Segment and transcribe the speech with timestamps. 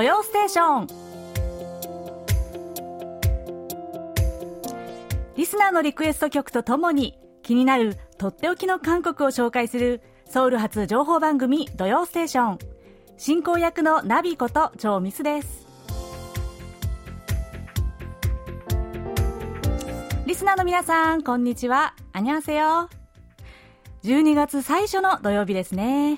[0.00, 0.86] 土曜ステーション。
[5.36, 12.58] リスナーのリクエスト曲とともに気になるとっておきの韓国を紹介するソウル発情報番組土曜ステーション。
[13.18, 15.66] 進行役のナビことチョウミスです。
[20.24, 21.94] リスナーの皆さんこんにちは。
[22.14, 22.88] アニャンセヨ
[24.04, 26.16] 12月最初の土曜日ですね。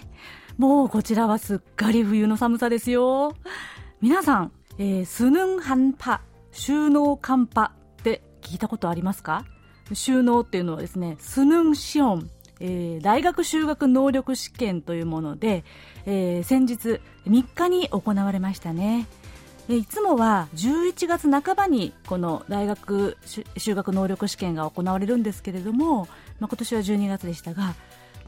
[0.59, 3.35] もうこちらはすっかり冬の寒さですよ
[4.01, 9.45] 皆さん、えー、スヌンハンパ収納寒波って聞いたことありますか？
[9.93, 12.31] 収納っていうのはですねスヌンシオン
[12.65, 15.65] えー、大学修学能力試験というもので、
[16.07, 19.09] えー、先日3日に行われましたね。
[19.69, 23.17] いつもは11月半ばにこの大学
[23.57, 26.07] 修学能力試験が行われるんですけれども、
[26.41, 27.75] まあ、今年は12月でしたが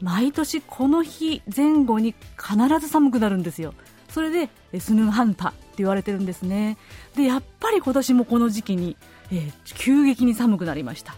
[0.01, 3.73] 毎年この日前後に必ず寒くなるんですよ。
[4.09, 6.77] それでスヌーハンタって言われてるんですね。
[7.15, 8.97] でやっぱり今年もこの時期に、
[9.31, 11.15] えー、急激に寒くなりました。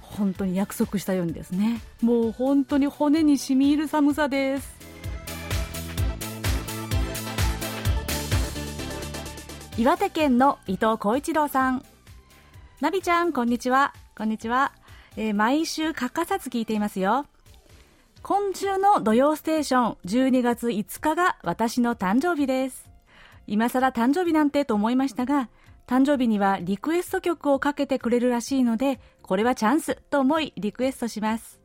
[0.00, 1.80] 本当に約束したようにですね。
[2.02, 4.74] もう本当に骨に染み入る寒さです。
[9.76, 11.84] 岩手県の伊藤浩一郎さん。
[12.80, 13.92] ナビちゃんこんにちは。
[14.16, 14.72] こんにちは、
[15.16, 17.26] えー、毎週欠かさず聞いていますよ。
[18.26, 22.88] 今週の土曜ステーション12月5日が私の誕生日です。
[23.46, 25.50] 今更誕生日なんてと思いましたが
[25.86, 31.60] 誕生日にはリクエスト曲をかけてくれるらしいのでこれはチャンスと思いリクエストします。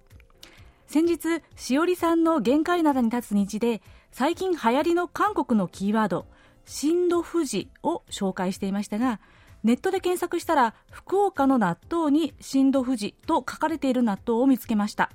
[0.86, 6.26] 先日しおりさんの限界灘に立つ日で最近流行りの韓国のキーワード
[6.66, 9.22] 新度富士を紹介していましたが
[9.64, 15.10] ネットで検索したら福岡の納豆に新度富士と書かれている納豆を見つけました。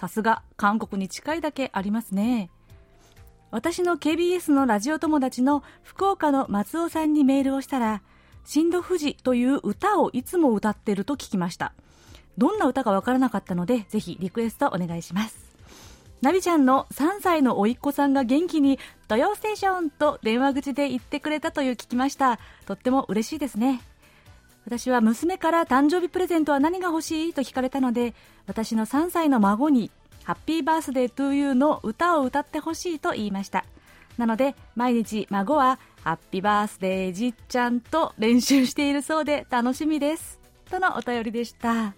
[0.00, 2.48] さすが韓国に近いだけありますね。
[3.50, 8.00] 私の KBS のラジオ友達の福岡の松尾さんにメールをしたら
[8.46, 11.74] 新戸富士という歌をいつも歌ってると聞きました。
[12.38, 15.36] どんな歌かわからなかったのでぜひリクエストお願いします。
[16.22, 22.38] ナビちゃんの3歳の甥っ子さんが元気に「土曜ステーション」と電話口で言ってくれたという聞きました。
[22.64, 23.82] とっても嬉しいですね。
[24.64, 28.14] 私は娘から誕生日プレゼントは何が欲しいと聞かれたので
[28.46, 29.90] 私の3歳の孫に
[30.30, 33.64] 「ハッピーバースデートゥーユーの歌を歌ってほしいと言いました
[34.16, 40.38] なので毎日孫はハッピーバースデーじっちゃんと練習しているそうで楽しみです。
[40.70, 41.94] とのお便りでした。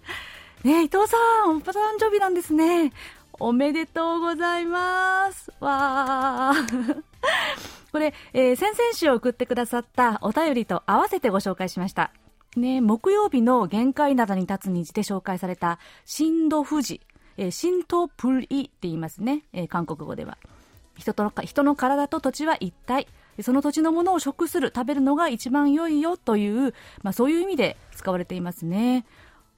[0.63, 2.91] ね伊藤さん、お誕生日なんですね。
[3.33, 5.51] おめでとうございます。
[5.59, 7.03] わー。
[7.93, 12.11] これ、えー、先々週送ってくださったお便りと合わせてご紹介しました。
[12.55, 16.99] ね、木曜日の限界灘に立つ虹で紹介された、新度富士、
[17.37, 20.37] えー、新都プリって言いますね、えー、韓国語では。
[20.97, 23.07] 人との人の体と土地は一体。
[23.41, 29.05] その土地のものを食する、食べるのが一番良いよという、まあ、そういう意味で使われていますね。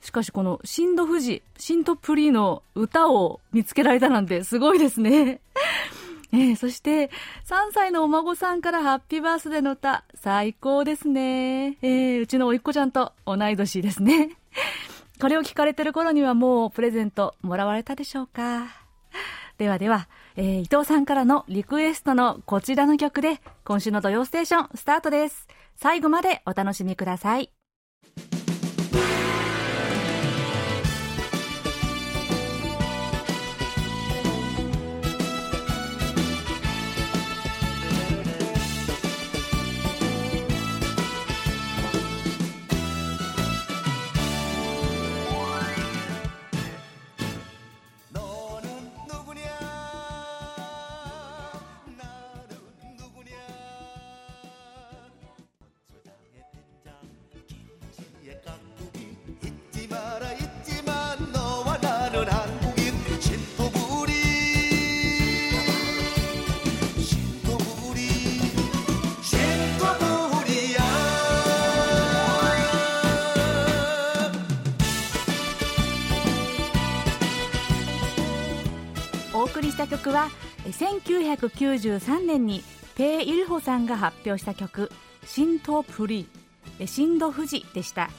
[0.02, 5.42] しかしこの新戸富士、新戸プリの歌を見つけられたなんてすごいですね。
[6.32, 7.10] えー、そして、
[7.46, 11.78] 3歳のお孫さんからハッピーバースデーの歌、最高ですね。
[11.82, 14.38] えー、うちのおいっ子ちゃんと同い年ですね。
[15.20, 18.68] これを聞かれてる頃にはもうプレゼントもらわれたでしょうか。
[19.58, 25.48] ではでは、えー、伊藤さんからのリクエストのこちらの曲で、今週の土曜ステーションスタートです。
[25.78, 27.52] 最後までお楽しみください。
[79.86, 80.30] した曲は
[80.66, 82.64] 1993年に
[82.96, 84.92] ペイ・イルホさんが発表した曲
[85.26, 86.28] 「新東プリ」
[86.86, 88.10] 「新土富士」でした。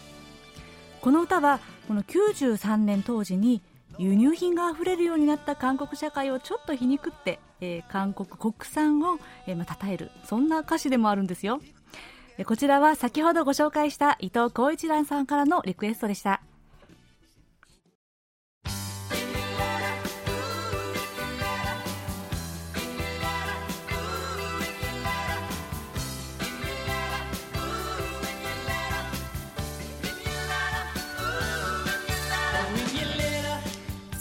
[1.01, 3.63] この歌はこの93年当時に
[3.99, 11.61] 輸入品があふれるようになった韓国社会をちょっと皮肉って、えー、韓国国産を、えーまあ、称えるそんな歌詞でもあるんですよ。
[12.45, 16.43] こちらは先ほどご紹介した伊藤浩一蘭さんからのリクエストでした。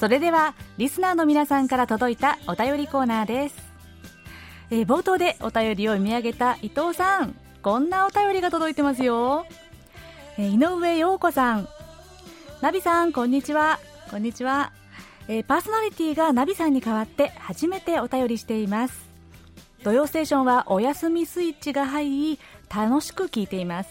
[0.06, 3.56] それではリスナーの皆さんから届いたお便りコーナーです、
[4.70, 7.36] えー、冒頭でお便りを読み上げた伊藤さん。
[7.64, 9.48] こんなお便りが届いてますよ、
[10.38, 11.68] えー、井上陽子さん。
[12.62, 13.80] ナビさんこんにちは。
[14.12, 14.74] こんにちは、
[15.28, 19.10] えー、パーソナリティがナビさんに代わって初めてお便りしています。
[19.84, 23.90] 土曜ステーションはお休みスイッチが入り楽しく聞いています。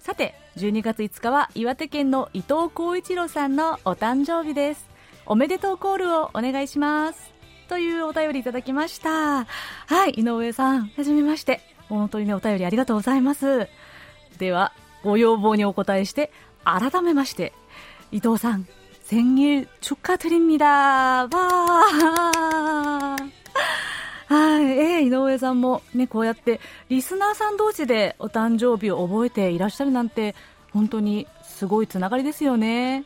[0.00, 4.85] さて12月5日は岩手県の伊藤浩一郎さんのお誕生日です。
[5.25, 7.33] おめでとうコールをお願いします
[7.67, 13.67] というお便りいただきましたはい井上さんはじめまして本当にねお便りありがとうございます
[14.37, 14.73] では
[15.03, 16.31] ご要望にお答えして
[16.63, 17.53] 改めまして
[18.11, 18.67] 伊藤さん
[19.03, 21.31] 생일축하드립니다わ
[24.31, 30.35] はい、えー、井上さんもね、こうやってリスナーさん同士でお誕生日を覚えていらっしゃるなんて、
[30.71, 33.03] 本当にすごいつながりですよね。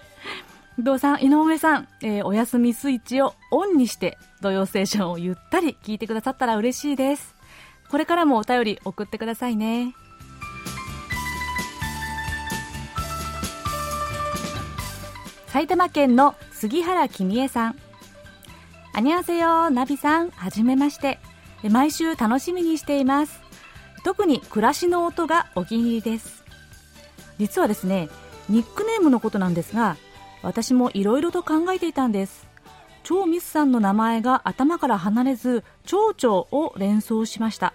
[0.79, 7.35] 伊藤さん、井上さん、えー、お休みスイッチをオンにして、土曜ステーションをゆったり聞いてくださったら嬉しいです。
[7.91, 9.95] これからもお便り送ってくださいね。
[15.49, 17.77] 埼玉県の杉原君江さん。
[18.93, 21.19] あにゃせよ、ナビさん、はじめまして。
[21.69, 23.41] 毎週楽しみにしています。
[24.05, 26.45] 特に暮らしの音がお気に入りです。
[27.39, 28.09] 実はですね、
[28.49, 29.97] ニックネームのことなんですが、
[30.43, 32.49] 私もいろいろと考えていたんです。
[33.03, 37.73] 超ミスさんの名前が頭から離れず、蝶々を連想しました。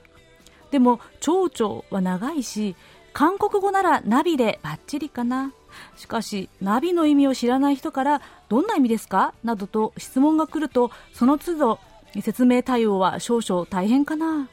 [0.72, 2.76] でも、蝶々は長いし、
[3.14, 5.54] 韓国語ならナビでバッチリかな。
[5.96, 9.34] しかし、ナビの意味を知らない人から、どんな意味ですか？
[9.44, 11.80] などと質問が来ると、その都度、
[12.22, 14.50] 説明対応は少々大変かな。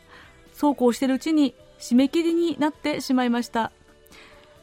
[0.53, 3.73] そうこうしてるうちに、締め切りになってしまいました。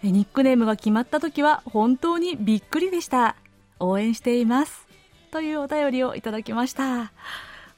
[0.01, 3.35] ニックネームが決まった時は本当にびっくりでした。
[3.79, 4.87] 応援しています。
[5.31, 7.11] というお便りをいただきました。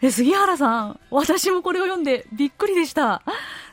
[0.02, 3.22] え、杉原さん、私もこれを読んでびっくりでした。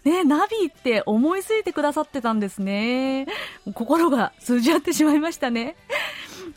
[0.05, 3.27] ね、ナビって思いついてくださってたんですね。
[3.75, 5.77] 心が通じ合ってしまいましたね。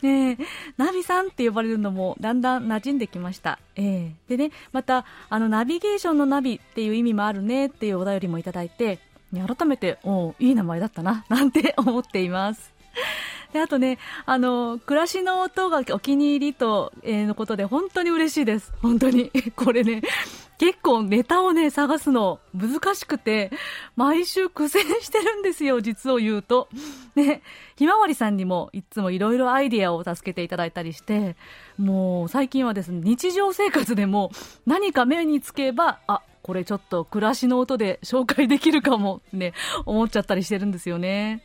[0.01, 0.37] ね
[0.77, 3.59] ナビさんって呼ばれるのもだんだん馴染んできました。
[3.75, 8.99] えー、でね、また、あの、ナビゲーションのナビっていう意味もあるねっていうお便りもいただいて、
[9.39, 12.73] 改めて、おいい名前だったな、 なんて思っています。
[13.53, 18.71] で、あとね、あの、暮らしの音がお気に入りと、えー、のことで、本当に嬉しいです。
[18.81, 19.31] 本当に。
[19.55, 20.01] これね、
[20.61, 23.49] 結構ネタをね、探すの難しくて、
[23.95, 26.69] 毎週苦戦してるんですよ、実を言うと。
[27.15, 27.41] ね、
[27.77, 31.35] ひまわりさんにもいつもいろいろアイディアを助けていただいたりして、
[31.79, 34.29] もう最近はですね、日常生活でも
[34.67, 39.53] 何か目につけば、あ、これちょっと暮らしの音で紹介できるかもね、
[39.87, 41.43] 思っちゃったりしてるんですよね。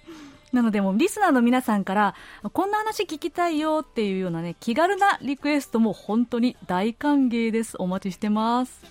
[0.53, 2.15] なのでもリスナーの皆さんから
[2.53, 7.77] こんな話聞きたいよっていうようなね気軽なリクエストも本当に大歓迎です。
[7.79, 8.85] お待ちしてます。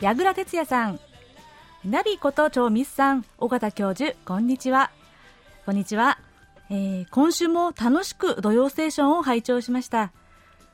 [0.00, 1.00] 矢倉哲也さん。
[1.84, 3.24] ナビこと超ミスさん。
[3.38, 4.16] 尾形教授。
[4.24, 4.90] こんにちは。
[5.66, 6.18] こんにちは、
[6.70, 10.12] えー、今週も楽しく土曜ステーションを拝聴しました。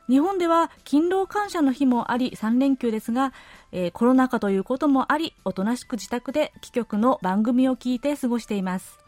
[0.09, 3.33] 日本では勤労感謝の日もあり3連休ですが、
[3.73, 8.99] えー、コロナ禍ということもありおとなしく自宅で貴局の番組を聞いて過ごしています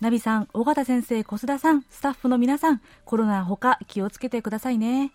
[0.00, 5.10] ナビさん、尾形先生、小須田さん、スタッフの皆さん、コロナほか気をつけてくださいね。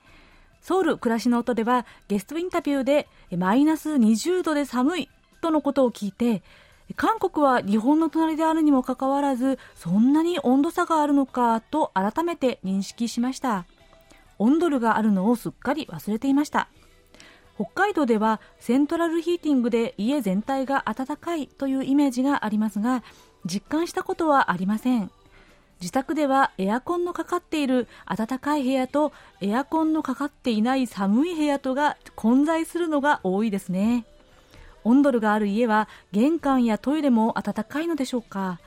[0.62, 3.08] ソウル暮らしの音ではゲストインタビューで
[3.38, 5.10] マイナス20度で寒い
[5.42, 6.44] とのことを聞いて、
[6.98, 13.66] 韓国は日本の隣であるにもかかわらず、そんなに温度差があるのかと改めて認識しました。
[14.40, 16.68] オンドルがあるのをすっかり忘れていました
[17.64, 23.04] 北海道ではセントラルヒーティングで家全体が暖かいというイメージがありますが
[23.46, 25.10] 実感したことはありません
[25.80, 34.06] 自宅ではエアコンのかかっている暖かい部屋とエアコンのかかっていない寒い部屋とが混在するのが多いですね
[34.84, 38.60] オンドルがある家は玄関やトイレも暖かいのでしょうか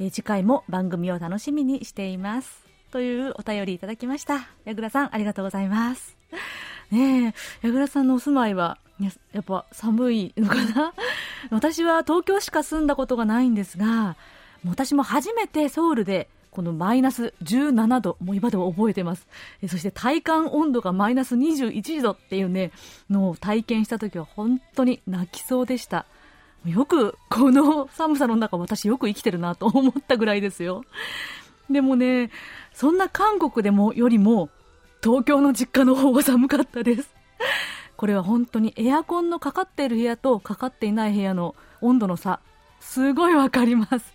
[0.00, 4.48] え次回も番組を楽しみにしていますというお便りいただきました。
[4.64, 6.16] 矢倉さん、ありがとうございます。
[6.90, 8.78] ねえ、矢倉さんのお住まいは、
[9.32, 10.92] やっぱ寒いのかな？
[11.50, 14.16] 私は東京しか住んだことがないんですが、
[14.66, 19.28] 私も初めてソウルでこのマイナス17度、もう今でも覚えてます。
[19.68, 22.72] そして体感温度がマイナス21度っていうね、
[23.08, 26.06] のを体験した時は本当に泣きそうでした。
[26.66, 30.82] よく、この寒さの中私よく生きてるなと思ったぐらいですよ。
[31.70, 32.30] でもね、
[32.72, 34.48] そんな韓国でもよりも
[35.02, 37.14] 東京の実家の方が寒かったです。
[37.96, 42.40] これは本当にエアコンのかかっている部屋とかかっていない部屋の温度の差、
[42.80, 44.14] すごいわかります。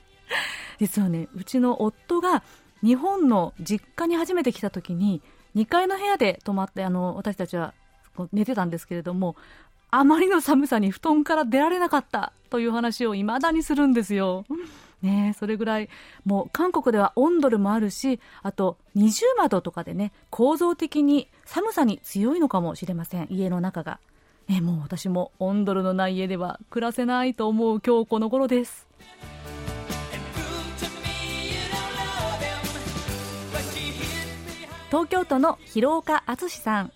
[0.80, 2.44] 実はね、うちの夫が
[2.84, 5.22] 日本の実家に初めて来た時に
[5.56, 7.74] 2階の部屋で泊まってあの私たちは
[8.32, 9.36] 寝てたんですけれども
[9.90, 14.44] あまりの寒さに布団から出られなかったという話を未だにするんですよ。
[15.04, 15.90] ねそれぐらい、
[16.26, 24.00] もう韓国ではオンドルもあるし、あと二重窓とかでね、構造的に寒さに強いのかもしれません、家の中が。
[24.50, 28.88] えもう私もオンドルのない家では暮らせないと思う今日この頃です。
[34.94, 36.92] 東京都の広岡敦さん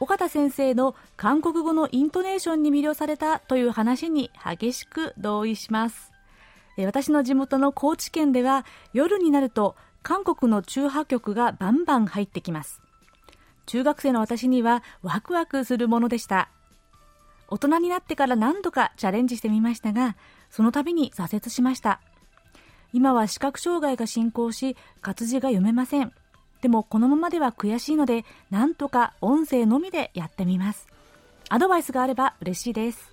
[0.00, 6.09] 岡田先生の韓国語のイントネーションに魅了されたという話に激しく同意します
[6.78, 12.80] 私の地元の高知県では夜になると韓国の中波局がバンバン入ってきます
[13.66, 16.48] 中学生の私にはワクワクするものでした
[17.48, 20.16] 大人になってから何度かチャレンジしてみましたが
[20.50, 22.00] その度に挫折しました
[22.92, 26.12] 今は視覚障害が進行し活字が読めません
[26.60, 30.86] でもこのままでは悔しいので、なんとか音声のみでやってみます。
[31.48, 33.09] アドバイスがあれば嬉しいです。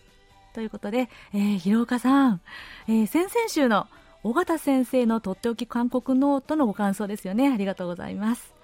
[0.57, 2.41] ということで、えー、広岡さん、
[2.87, 3.85] えー、先々週の
[4.23, 7.53] 尾形先生のとっておき韓国ノートのご感想ですよね。
[7.53, 8.55] ありがとうございます。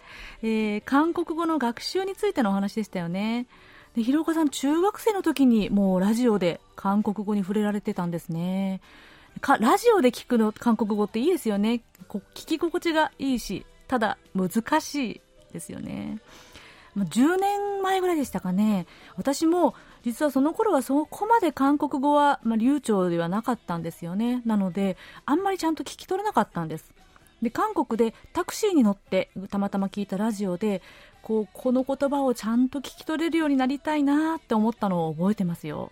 [0.42, 3.46] えー、韓国語の学習についてのお話でしたよね。
[3.96, 8.82] で広岡さん、中学生の時にもうラジオで韓国語に触れられてたんですね。
[9.40, 11.84] かラジオで聞くの韓国語っていいですよね。
[12.08, 15.22] こ聞き心地がいいし、ただ難しい
[15.54, 16.18] ですよね。
[16.98, 24.42] 10年前ぐらいでしたかね、私も実はその頃はそこまで韓国語は、まあ、流暢ではなかったんですよね。
[24.46, 26.92] なので、あんまりちゃんと聞き取れなかったんです。
[27.42, 30.82] で、韓国でタクシーに乗ってたまたま聞いたラジオで、
[31.22, 35.92] こう、この言葉をちゃんと聞き取れるようになりたいなって思ったのを覚えてますよ。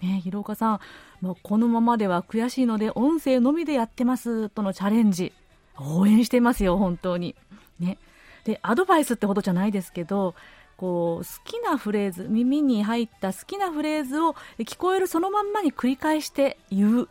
[0.00, 0.80] ね、広岡さん、
[1.20, 5.32] まあ、このままでは悔しいので音声のみでやってますとのチャレンジ。
[5.78, 7.36] 応援してますよ、本当に。
[7.78, 7.98] ね。
[8.44, 10.34] で、アドバイスってほどじゃないですけど、
[10.82, 17.08] こう、好きなフレーズ、耳に入った好きなフレーズを聞こえるそのまんまに繰り返して言う。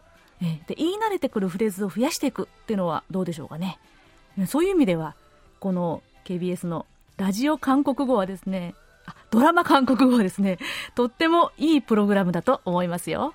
[0.68, 3.80] で、言い慣れてくるフレーズを増やしていくっていうのはどうでしょうかね。
[4.46, 5.16] そういう意味では、
[5.62, 6.86] この KBS の
[7.16, 8.76] ラジオ韓国語はですね、
[9.06, 10.60] あドラマ韓国語はですね、
[10.94, 13.34] とってもいいプログラムだと思いますよ。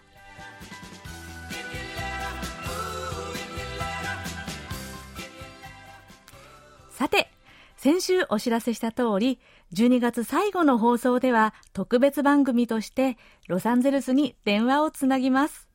[6.91, 7.31] さて、
[7.79, 9.39] 先週お知らせした通り、
[9.73, 13.19] 12月最後の放送では特別番組として
[13.49, 15.69] ロサンゼルスに電話をつなぎます。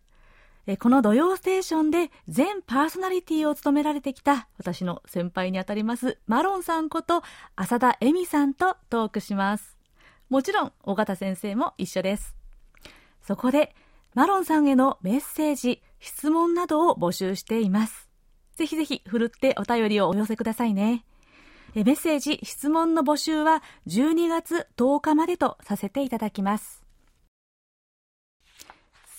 [0.80, 7.24] この土曜ステーションで全パーソナリティを務められてきた私の先輩にあたりますマロンさんこと
[7.56, 9.82] 浅田恵美さんとトークします。
[10.32, 12.38] もちろん、尾形先生も一緒です。
[13.22, 13.76] そこで、
[14.14, 18.08] マロンさんへのメッセージ、質問などを募集しています。
[18.56, 21.04] ぜひぜひ、ふるってお便りをお寄せくださいね。
[21.74, 26.84] メッセージ、質問の募集は12月10日までとさせていただきます。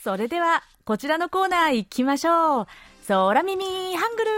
[0.03, 2.67] それでは、こちらのコーナー行きましょう。
[3.09, 3.65] 空耳
[3.97, 4.31] ハングル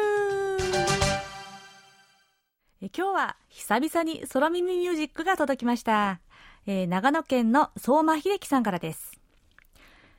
[2.81, 6.21] 今日は久々に空耳ミュージックが届きました。
[6.67, 9.19] えー、長野県の相馬秀樹さんからです。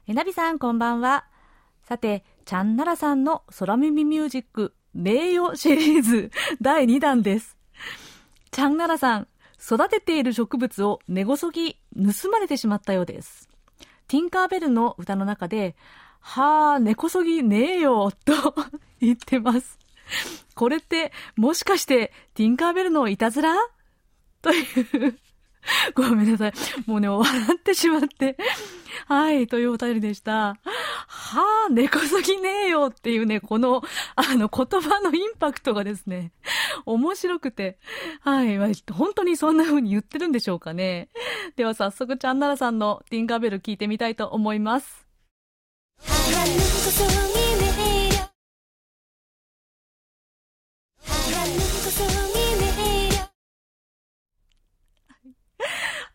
[0.08, 1.26] えナビさんこんばんは。
[1.84, 7.55] さて、ちゃんならさんの空耳ミュージック名誉シリーズ 第2弾です。
[8.56, 9.28] チャンナラさん、
[9.62, 13.50] 育てている植物を根こそぎ盗まれてしまったようです。
[14.08, 15.76] ティンカーベルの歌の中で、
[16.22, 18.56] はあ、根こそぎねえよ、と
[19.02, 19.78] 言ってます。
[20.54, 23.58] これって、もしかして、ティンカーベルのいたずら？
[24.42, 25.20] という
[25.94, 26.54] ごめんなさい。
[26.86, 28.38] もうね、笑ってしまって。
[29.08, 30.58] はい、というお便りでした。
[31.08, 33.84] はあ、根こそぎねえよっていうね、この、
[34.16, 36.32] あの、言葉のインパクトがですね、
[36.86, 37.78] 面白くて。
[38.22, 38.58] はい、
[38.92, 41.10] 本当にそんな風に言ってるんでしょうかね。
[41.56, 45.06] では早速、チャンナラさんのティンカーベル聞いてみたいと思います。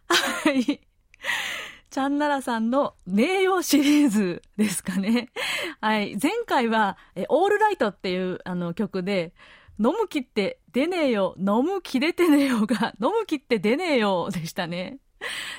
[0.09, 0.90] はい。
[1.91, 5.29] チャンナラさんの名誉シリーズですかね。
[5.83, 6.17] はい。
[6.23, 9.35] 前回は、え、オールライトっていうあの曲で、
[9.77, 15.01] 飲む気って出ねえよ、飲む気出てねえよが、 飲む気って出ねえよでしたね。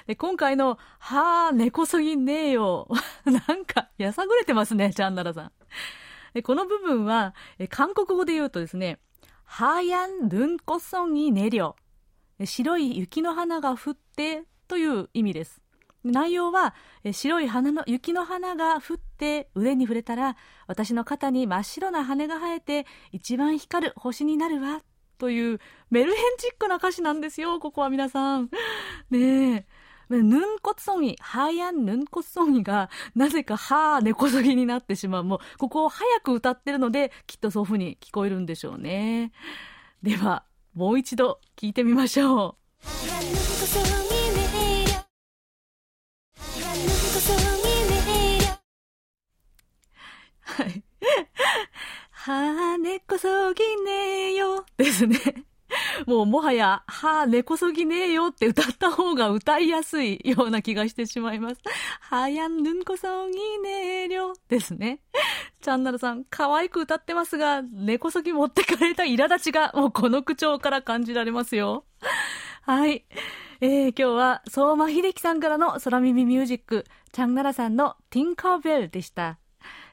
[0.07, 2.87] で今回の、はあ、根こそぎねえよ。
[3.25, 5.51] なんか、やさぐれてますね、チャンナラさ
[6.35, 6.41] ん。
[6.43, 7.35] この部分は、
[7.69, 8.99] 韓国語で言うとですね、
[9.43, 11.75] はやんぬんこそぎねりょ。
[12.45, 15.60] 白い雪の花が降ってという意味です。
[16.03, 16.73] 内容は
[17.11, 20.35] 白い花の雪の花が降って腕に触れたら
[20.67, 24.81] 私の肩に真っ白な羽が生えて一番光る星になるわ
[25.17, 25.59] という
[25.91, 28.49] メルヘンチックな歌詞なんですよここは皆さん
[29.11, 29.65] ねえ
[30.09, 35.23] ヌンコツソンイ、ハーヤンヌンコツソンイが、なぜかハー根こそぎになってしまう。
[35.23, 39.31] もう、ここを早く歌ってるので、きっとそういう風に聞こえるんでしょうね。
[40.03, 40.43] では、
[40.73, 42.57] もう一度聞いてみましょ
[44.07, 44.10] う。
[50.41, 50.83] はい。
[52.11, 53.91] はー、根こそぎね
[54.31, 54.65] えよ。
[54.77, 55.17] ですね。
[56.05, 61.61] もうもはや、はー、根こそぎねえよって歌った方が歌いやすいような気がしてしまいます。
[62.01, 65.01] はやんぬんこそぎねえりょですね。
[65.61, 71.85] チャンナルさん、可愛く歌ってますが、根こそぎ持ってかれた苛立ちが、もうこの口調から感じられますよ。
[72.63, 73.05] はい。
[73.61, 79.37] えー、今日は、相馬秀樹さんからの空耳ミュージック、チャンナラさんのティンカーベルでした。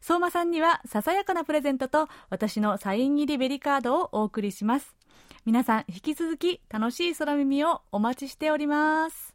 [0.01, 4.95] 相馬さんにはささやかなプレゼントと私のサイン入りベリカードをお送りします。
[5.45, 9.28] 皆さん引き続き楽しい空耳をお待ちしております。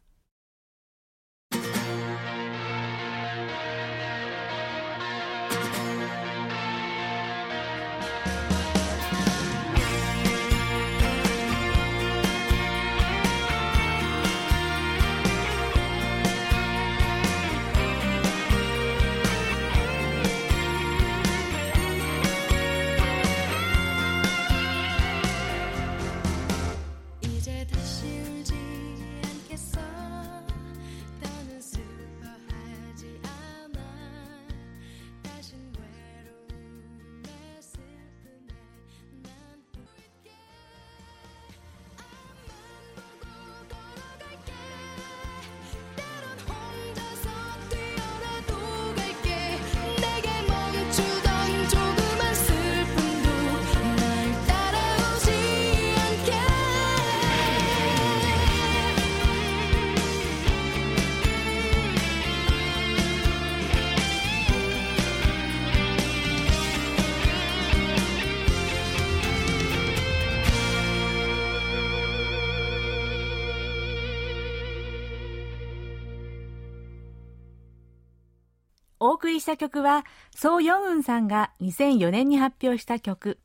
[79.04, 83.38] お送りした曲は、ソウ・ヨンウンさんが2004年に発表した曲、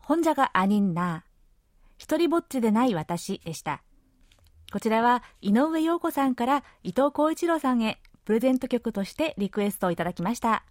[0.00, 1.30] 本社がアニンナー、
[1.96, 3.82] 一人ぼっちでない私でした。
[4.70, 10.62] こちらは井上陽子さんから伊藤浩一郎さんへプレゼント曲としてリクエストをいただきました。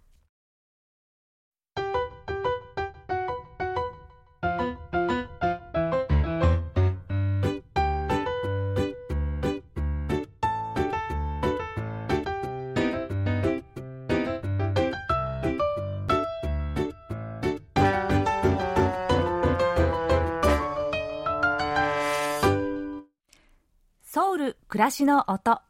[24.68, 25.62] 暮らしの音。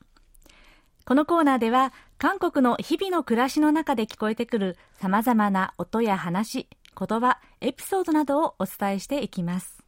[1.04, 9.84] このコーナーでは韓国の日々の暮らしの中で聞こえてくる様々な音や話言葉エピソードなどをお伝えしていきます。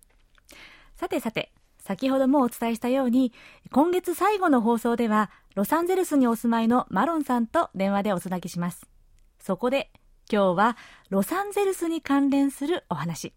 [0.95, 3.33] さてさて先ほどもお伝えしたように
[3.73, 8.87] 今月最後の放送ではロサンゼルスにお住まいのマロンさんと電話でおつなぎします。
[9.41, 9.91] そこで
[10.31, 10.77] 今日は
[11.09, 13.33] ロサンゼルスに関連するお話。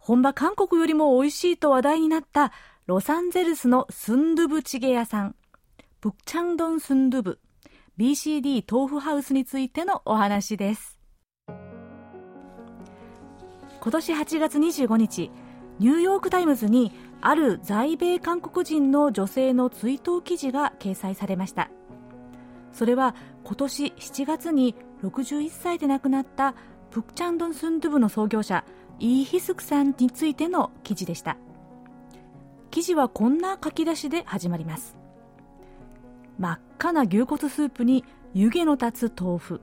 [0.00, 2.52] 本場韓国よりも美味しいと話題になった
[2.86, 5.34] ロサンゼルスのスンドゥブチゲ屋さん、
[6.02, 7.38] ブクチャンドンスンドゥブ、
[7.98, 10.98] BCD 豆腐ハウスについてのお話です。
[13.80, 15.30] 今年8月25日、
[15.78, 16.92] ニューヨークタイムズに
[17.22, 21.70] ある在米韓国人の女性の追悼記事が掲載されました。
[22.70, 26.54] それは今年7月に61歳で亡くなった
[26.90, 28.62] プクチャンドンスンドゥブの創業者
[28.98, 31.38] イーヒスクさんについての記事でした。
[32.74, 34.96] 記事はこんな書き出しで始まります。
[36.40, 39.60] 真っ赤な牛骨スープに湯気の立つ豆腐。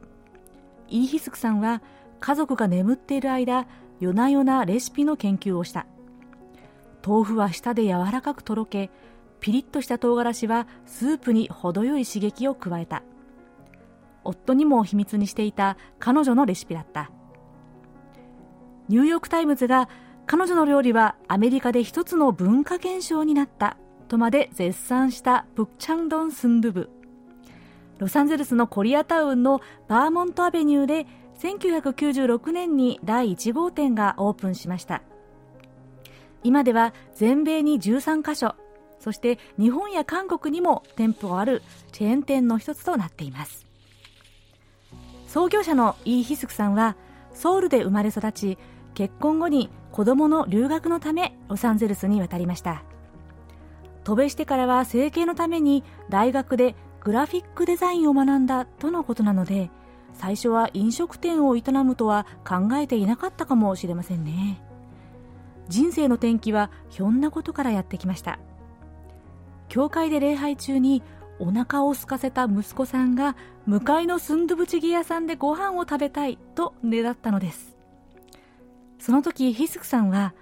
[0.88, 1.82] イーヒスクさんは
[2.22, 3.68] 家族が眠っている間
[4.00, 5.88] 夜な夜なレシピの研究をした。
[7.06, 8.90] 豆腐は舌で柔らかくとろけ
[9.42, 13.04] ピリッとした唐辛子はスープに程よい刺激を加えた。
[14.24, 17.12] 夫にも秘密にしていた彼女のレシピだった。
[18.88, 19.90] ニューヨーク・タイムズが
[20.32, 23.76] 彼女の料理はアメリカで一つの文化現象になった。
[24.08, 26.90] とまで絶賛したプクチャンドンスンドゥブ。
[27.98, 31.06] ロサンゼルスのコリアタウンのバーモントアベニューで
[31.42, 35.02] 1996年に第1号店がオープンしました。
[36.46, 38.56] 今では全米に13カ所。
[39.02, 43.68] そして日本や韓国にも店舗あるチェーン店の一つとなっています。
[45.28, 46.96] 創業者のイー・ヒスクさんは
[47.34, 48.58] ソウルで生まれ育ち
[48.94, 52.84] 結婚後に子供の留学のためロサンゼルスに渡りました。
[54.04, 59.70] 渡米してからは整形のために大学でグラフィックデザインを学んだとのことなので
[60.14, 64.62] 最初は飲食店を営むとは考えていなかったかもしれませんね。
[65.68, 68.40] 人生の転機はひょんなことからやってきました。
[69.70, 71.02] 教会で礼拝中に
[71.40, 77.71] お腹を空かせた息子さんが向かいのスンドゥブチゲ屋さんでご飯を食べたいとねだったのです。
[79.02, 80.36] その時ヒスクさんは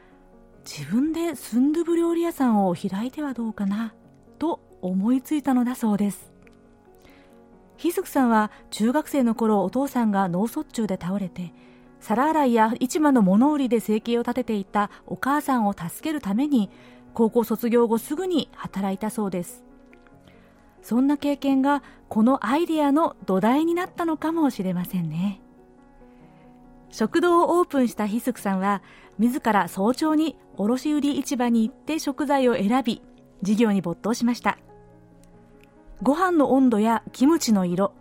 [0.65, 3.93] 自分でスンドゥブ料理屋さんを開いてはどうかな
[4.37, 6.33] と思いついたのだそうです。
[7.77, 11.53] ヒスクさんは中学生の頃お父さんが脳卒中で倒れて
[12.01, 16.69] 皿洗いや市場の物売りで生計を立てていたお母さんを助けるために
[17.13, 19.63] 高校卒業後すぐに働いたそうです。
[20.81, 25.39] そんな経験がこのアイデアの土台になったのかもしれませんね。
[26.89, 28.81] 食堂をオープンしたヒスクさんは
[29.17, 33.01] 自ら早朝に卸売市場に行って食材を選び
[33.41, 34.57] 事業に没頭しました。
[36.01, 37.93] ご飯の温度やキムチの色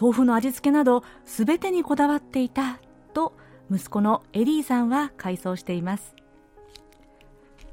[0.00, 2.80] 豆腐の味付けなど全てにこだわっていた
[3.12, 3.34] と
[3.70, 6.14] 息子のエリーさんは回想しています。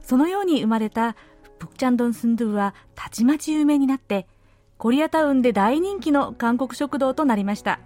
[0.01, 1.15] そのように生まれた
[1.57, 4.27] プクチャンドンスンドゥはたちまち有名になって
[4.77, 7.79] コリアタウンで大人気の韓国食堂となりました。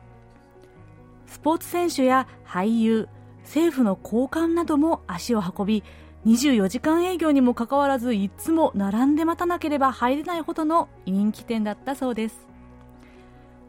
[1.28, 3.08] スポーツ選手や俳優
[3.44, 5.84] 政府の高官なども足を運び
[6.26, 12.48] 24時間営業にもかかわらずいつも並んで待たなければ入れないほどの人気店だったそうです。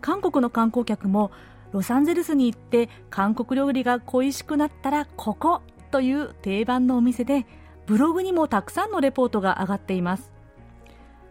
[0.00, 1.30] 韓国の観光客も
[1.72, 7.44] ロサンゼルスに行って韓国料理が恋しくなったらここという定番のお店で
[7.86, 10.32] ブログにもたくさんのレポートが上がっています。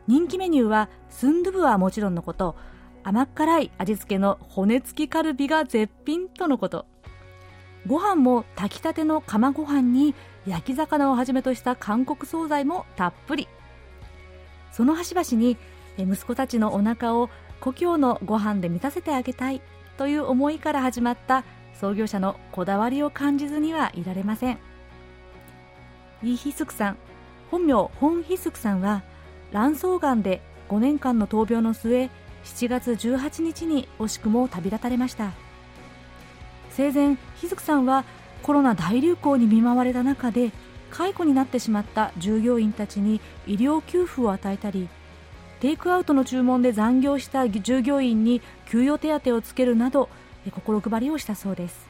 [0.08, 2.56] 人気メニューはスンドゥブはもちろんのこと
[3.08, 6.88] 甘辛い味付けの骨付きカルビが絶品とのこと。
[7.86, 10.16] ご飯も炊きたての釜ご飯に
[10.48, 13.48] 焼き魚をはじめとした韓国惣菜もたっぷり。
[14.72, 15.56] その端々に
[16.00, 19.62] 息子たちのお腹を故郷のご飯で満たせてあげたい
[20.00, 21.44] という思いから始まった
[21.76, 24.58] 創業者のこだわりを感じずにはいられません。
[26.24, 26.98] イ・ヒスクさん
[27.52, 29.04] 本名ホン・ヒスクさんは
[29.52, 32.10] 卵巣がんで5年間の闘病の末
[32.46, 35.34] 7月18日に惜しくも旅立たれました。
[36.70, 38.06] 生前ヒスクさんは
[38.44, 40.52] コロナ大流行に見舞われた中で
[40.92, 44.88] 解雇になってしまった従業員たちに医療給付を与えたり
[45.60, 50.10] テイクアウトの注文で残業した従業員に給与手当をつけるなど
[50.46, 51.88] 心配りをしたそうです。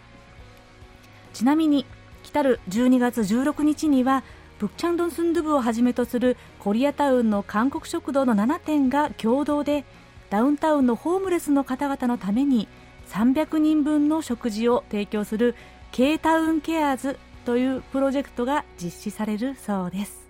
[1.33, 1.85] ちなみに
[2.23, 4.23] 来たる12月16日には
[4.59, 9.83] ブクチャンドンスンドゥブをはじめとするコリアタウンの韓国食堂の7店が共同で
[10.29, 12.67] ダウンタウンのホームレスの方々のために
[13.09, 15.55] 300人分の食事を提供する
[15.91, 20.29] K タウンケアーズというプロジェクトが実施されるそうです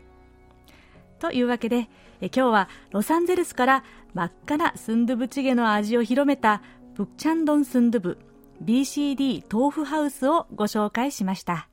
[1.20, 1.90] というわけで
[2.22, 6.62] え今日はロサンゼルスから真っ赤なスンドゥブチゲの味を広めた
[6.96, 8.18] プクチャンドンスンドゥブ
[8.64, 11.68] BCD 豆腐ハウスをご紹介しました。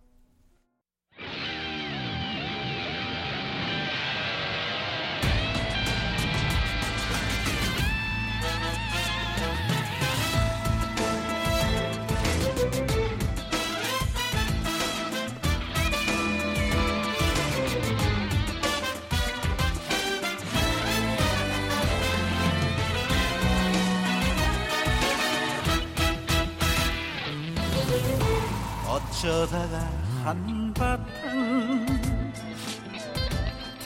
[29.23, 29.79] 어쩌다가
[30.25, 31.87] 한바탕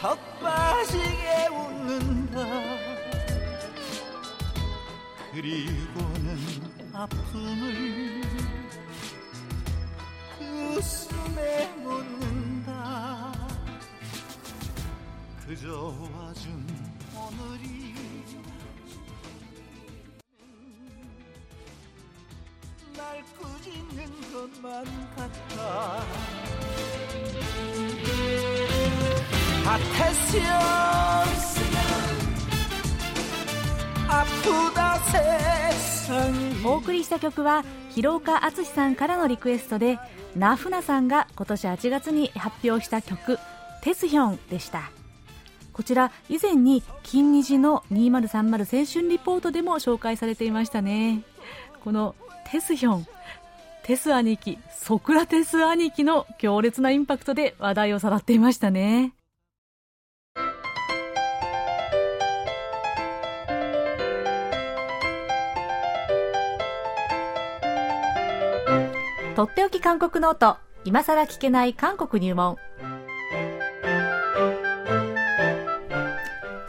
[0.01, 2.41] 턱 빠지게 웃는다.
[5.35, 6.39] 그리고는
[6.95, 8.23] 아픔을
[10.39, 13.35] 그 숨에 묻는다.
[15.47, 16.67] 그저 와준
[17.15, 17.86] 오늘이
[23.96, 24.84] 꾸짖는 것만
[25.16, 26.04] 같아
[29.66, 30.52] 아테시언스는
[34.10, 39.98] 아프다 세상이 お送りした曲は広岡敦さんからのリクエストで
[40.36, 43.40] ナフナさんが今年8月に発表した曲「
[43.82, 44.92] テスヒョン」でした
[45.72, 51.22] こちら以前に金虹の2030青春リポートでも紹介されていましたね
[51.84, 52.16] この
[52.50, 53.08] テスヒョン
[53.87, 59.13] テス兄貴、ソクラテス兄貴の強烈なインパクトで話題をさらっていましたね。
[69.37, 72.57] とっておき韓国ノート、今更聞けない韓国入門。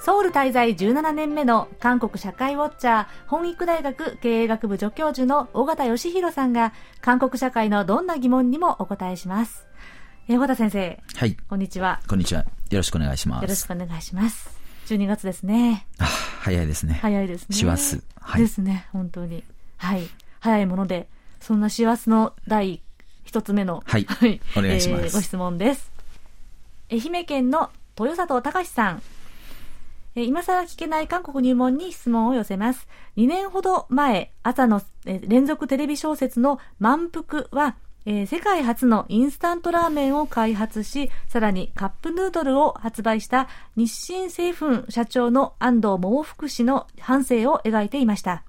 [0.07, 9.67] ソウル滞在17年目の韓国社会ウォッチャー弘益大学経営学部助教授の尾形義弘さんが韓国社会のどんな疑問にもお答えします。
[10.29, 11.35] えー尾形先生、はい。
[11.49, 11.99] こんにちは。
[12.07, 12.43] こんにちは。
[12.43, 13.41] よろしくお願いします。
[13.41, 14.49] よろしくお願いします。
[14.85, 15.85] 12月ですね。
[15.99, 16.99] あ早いですね。
[17.01, 17.57] 早いですね。
[17.57, 19.43] 師走はいですね、本当に。
[19.75, 20.07] はい。
[20.39, 21.09] 早いもので、
[21.41, 22.81] そんな師走の第
[23.25, 24.07] 一つ目の、はい
[24.55, 25.91] お願いしますえーご質問です。
[26.89, 29.01] 愛媛県の豊里隆さん。
[30.17, 32.87] えー今更聞けない韓国入門に質問を寄せます。
[33.17, 37.75] 2年ほど前、朝のえ連続テレビ小説の満腹は、
[38.07, 48.43] えー世界初のインスタントラーメンを開発し、さらにカップヌードルを発売した日清製粉社長の安藤桃福氏の反省を描いていました。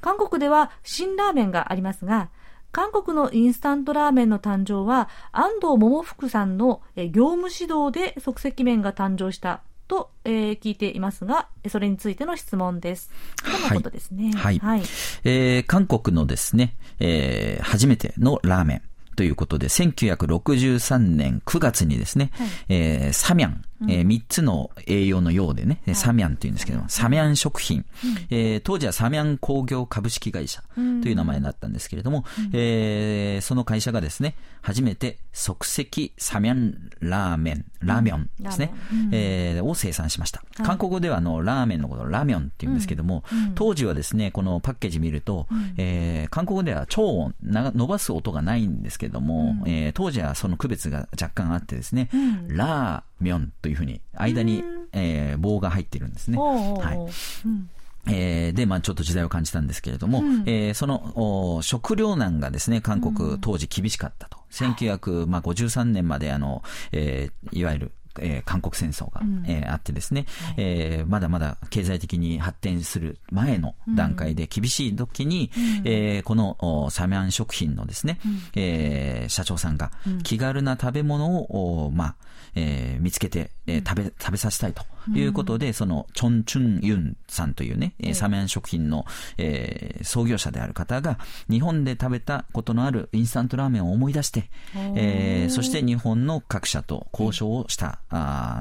[0.00, 2.30] 韓国では辛ラーメンがありますが、
[2.72, 13.10] 韓国のインスタントラーメンの誕生は安藤桃福さんの業務指導で即席麺が誕生したと、えー聞いていますが、それについての質問です。
[13.42, 14.30] とのことですね。
[14.36, 14.58] はい。
[14.60, 14.82] はい。
[15.24, 18.82] えー韓国のですね、えー初めてのラーメン
[19.16, 22.30] ということで、1963年9月にですね、
[22.68, 27.84] えーサミャン、えー3つの栄養のようでね、サミャンというんですけども、サミャン食品、
[28.30, 30.62] えー当時はサミャン工業株式会社
[31.02, 38.72] という名前だったんですけれども、えーその会社がですね、初めて即席サミャンラーメン、ラーメンですね、
[39.12, 40.42] えーを生産しました。
[40.64, 52.08] 韓国語ではあのラーメンのことをラーメンって言うんですけども、当時はですね、このパッケージ見ると、えー韓国語では超音、な伸ばす音がないんですけども、えー当時はその区別が若干あってですね、
[52.48, 56.38] ラーメンというふうに間に、えー棒が入ってるんですね。
[56.38, 57.08] はいおう
[57.44, 57.48] う。
[57.48, 57.70] ん。
[58.08, 61.12] えーで、まあちょっと時代を感じたんですけれども、えーその
[61.56, 64.38] お食糧難がですね、韓国当時厳しかったと。
[64.50, 75.50] 1953年まであの、えーいわゆる、えー韓国戦争が、えーあってですね、えーまだまだ経済的に発展する前の段階で厳しい時に、
[75.84, 78.18] えーこのおサミャン食品のですね、
[78.56, 82.14] えー社長さんが気軽な食べ物を、おまあ、
[82.54, 84.84] えー見つけて、えー食べ、食べさせたいと
[85.16, 89.04] いうことで、その、チョン・チュン・ユンさんというね、えーサメアン食品の、
[89.38, 94.50] えー創業者である方が、日本で食べたことのあるインスタントラーメンを思い出して、
[94.96, 98.00] えーそして日本の各社と交渉をした、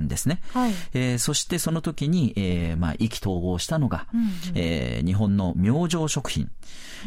[0.02, 0.41] んですね。
[0.54, 0.73] はい。
[0.93, 4.08] えーそしてその時に、えーまあ、意気投合したのが、
[4.56, 6.49] えー日本の明星食品。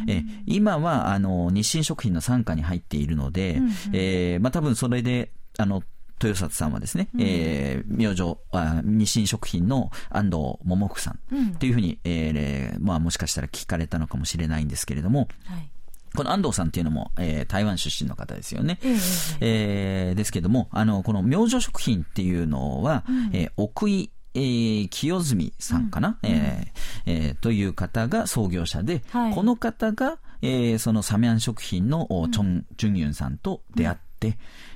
[0.07, 3.59] えー今は、あの、日清食品の傘下に入っているので、
[3.93, 5.83] えーまあ、多分それで、あの、
[6.21, 15.69] 豊里さんはですね、えー明星あ、日清食品の安藤桃福さんというふうに、えーまあもしかしたら聞かれたのかもしれないんですけれども、はい。
[16.15, 18.79] この安藤さんっていうのも、えー台湾出身の方ですよね。
[18.83, 18.97] ええ
[19.41, 26.67] えーですけども、あの、この明星食品っていうのは、えー奥井、えー清澄さんかな、えー
[27.05, 29.33] えーという方が創業者で、はい。
[29.33, 34.02] この方が、えーそのサメアン食品の、おチョン・ジュンユンさんと出会って、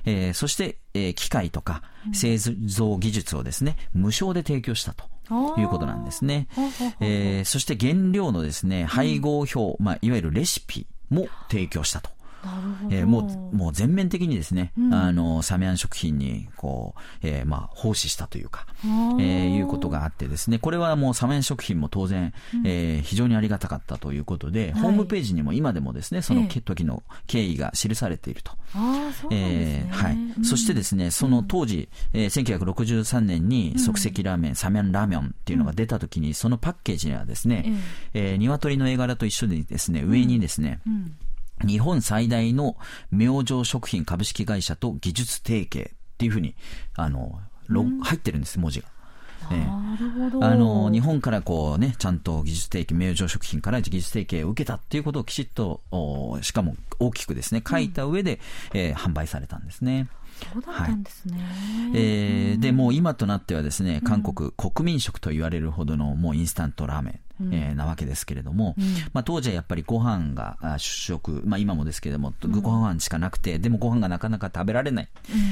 [0.04, 1.82] えーそして、えー機械とか
[2.12, 5.04] 製造技術をですね、無償で提供したと。
[5.58, 6.48] いうことなんですね。
[7.00, 12.10] えーそして原料のですね、配合表、まあ、いわゆるレシピも提供したと。
[12.90, 13.20] えーも
[13.52, 22.32] う、もう全面的にですね、あの、サメアン食品に、こう、えーまあ、奉仕したというか、えーいうことがあってですね、これはもうサメアン食品も当然、
[22.64, 26.60] えー非常にありがたかったということで、ホームページにも今でもですね、そのええ。
[26.60, 28.52] 時の経緯が記されていると。
[28.72, 29.28] そうなんですね。
[29.32, 30.44] えーはい。
[30.44, 37.72] そしてですね、その当時、えー1963年に即席ラーメン、サメアンラーメンっていうのが出た時に、そのパッケージにはですね、
[38.14, 40.80] えー鶏の絵柄と一緒にですね、上にですね、
[41.66, 42.76] 日本最大の
[43.10, 46.54] 明星食品株式会社と技術提携っていうふうに、
[46.94, 48.88] あの、ロ入ってるんです、文字が。
[49.50, 50.44] ええなるほど。
[50.44, 58.40] あの、日本からこうね、ちゃんと技術提携、明星食品から技術提携を受けたっていうことをきちっと、おしかも大きくですね、書いた上で、
[58.74, 60.08] えー販売されたんですね。
[60.52, 61.38] そうだったんですね。
[61.94, 67.20] えーで、もう今となってはですね、韓国国民食と言われるほどのもうインスタントラーメン。
[67.52, 68.74] えーなわけですけれども、
[69.12, 75.08] まあ、当時はやっぱりご飯があ主食、まあ、今もですけれども、ご飯しかなくて、でもご飯がなかなか食べられない、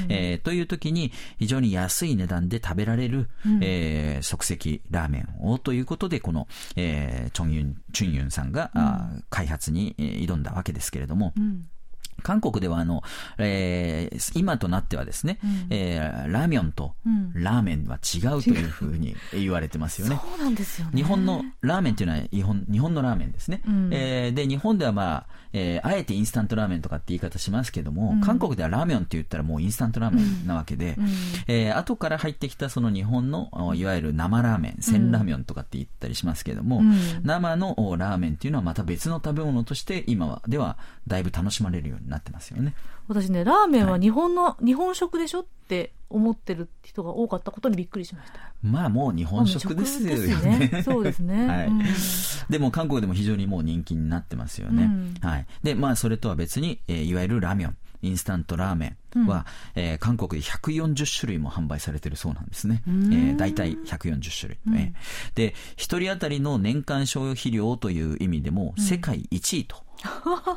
[0.09, 3.29] えーという時に非常に安い値段で食べられる、
[3.61, 11.31] えー即席ラーメンをということで、この、えーチョンユン、チュンユンさんが、あ開発にえー挑んだわけですけれども、
[12.23, 13.03] 韓国ではあの、
[13.37, 16.95] えー今となってはですね、えーラーメンと
[17.33, 20.19] ラーメンは違うというふうに言われてますよね。
[20.21, 20.91] そうなんですよね。
[20.95, 23.89] 日本のラーメンっていうのは日本日本のラーメンですね、ん。
[23.93, 30.97] えーで日本では、まあえーあえてインスタントラーメンとかって言い方しますけども、韓国ではラーメンって言ったらもうインスタントラーメンなわけで、
[31.47, 36.81] えー後から入ってきたその日本のおいわゆる生ラーメン鮮ラーメンとかって言ったりしますけども、
[37.23, 40.77] 生のおラーメンっていうのはまた別の食べ物として今はでは
[41.07, 42.73] だいぶ楽しまれるようになってますよね。
[43.07, 48.39] 私ね、ラーメンは日本の、日本食でしょって思ってる人が多かったことにびっくりしました。
[48.63, 50.69] まあもう日本食ですよね。
[50.71, 51.83] ねそうですね はいうん
[52.49, 54.83] でも韓国でも非常にもう人気になってますよね。
[54.83, 55.45] うんはい。
[55.63, 57.75] で、まあそれとは別に、えーいわゆるラーメン。
[58.01, 62.83] インスタントラーメンは、えー韓国で140種類も販売されてるそうなんですね。
[62.87, 64.59] えー、大体140種類。
[64.79, 64.93] えー。
[65.35, 69.77] で、一人当たりの年間消費量という意味でも、世界1位と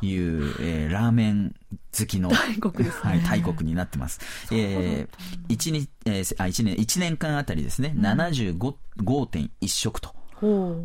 [0.02, 1.54] いう、 えーラーメン
[1.98, 3.10] 好きの大国ですね。
[3.10, 4.20] はい、大国になってます。
[4.52, 10.19] えー、一日、えーあ、一年、一年間あたりですね、75.1食と。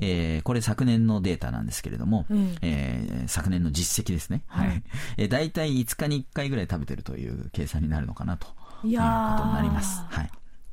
[0.02, 4.44] えーこれ昨年のデータなんですけれども、うんえー昨年の実績ですね。
[4.48, 4.84] はい。
[5.18, 8.48] えー大体5日に1回ぐらい食べてるという計算になるのかなと
[8.84, 9.04] いうこ
[9.38, 10.04] とになります。
[10.10, 10.30] はい。